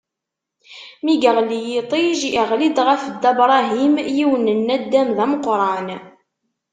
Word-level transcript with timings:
Mi 1.03 1.13
yeɣli 1.21 1.59
yiṭij, 1.67 2.19
iɣli-d 2.41 2.77
ɣef 2.87 3.01
Dda 3.13 3.31
Bṛahim 3.37 3.95
yiwen 4.15 4.47
n 4.57 4.59
naddam 4.67 5.09
d 5.17 5.19
ameqran. 5.25 5.87